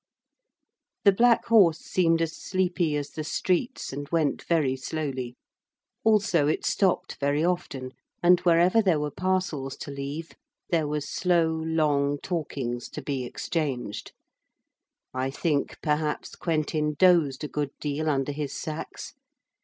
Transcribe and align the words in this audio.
The 1.05 1.11
black 1.11 1.45
horse 1.45 1.77
seemed 1.77 2.23
as 2.23 2.35
sleepy 2.35 2.95
as 2.97 3.11
the 3.11 3.23
streets, 3.23 3.93
and 3.93 4.09
went 4.09 4.41
very 4.41 4.75
slowly. 4.75 5.35
Also 6.03 6.47
it 6.47 6.65
stopped 6.65 7.17
very 7.19 7.45
often, 7.45 7.91
and 8.23 8.39
wherever 8.39 8.81
there 8.81 8.99
were 8.99 9.11
parcels 9.11 9.77
to 9.77 9.91
leave 9.91 10.31
there 10.71 10.87
was 10.87 11.07
slow, 11.07 11.49
long 11.51 12.17
talkings 12.17 12.89
to 12.89 13.03
be 13.03 13.25
exchanged. 13.25 14.11
I 15.13 15.29
think, 15.29 15.77
perhaps, 15.83 16.35
Quentin 16.35 16.95
dozed 16.97 17.43
a 17.43 17.47
good 17.47 17.69
deal 17.79 18.09
under 18.09 18.31
his 18.31 18.53
sacks. 18.55 19.13